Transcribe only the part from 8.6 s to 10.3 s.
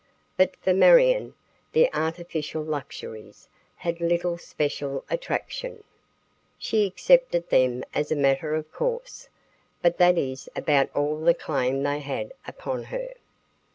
course, but that